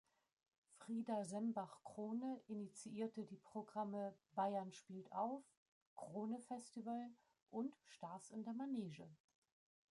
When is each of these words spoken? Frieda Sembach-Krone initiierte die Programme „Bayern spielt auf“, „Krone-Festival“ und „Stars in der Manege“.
Frieda 0.79 1.23
Sembach-Krone 1.23 2.41
initiierte 2.47 3.23
die 3.23 3.37
Programme 3.37 4.15
„Bayern 4.33 4.71
spielt 4.73 5.11
auf“, 5.11 5.43
„Krone-Festival“ 5.95 7.11
und 7.51 7.75
„Stars 7.85 8.31
in 8.31 8.43
der 8.43 8.53
Manege“. 8.53 9.07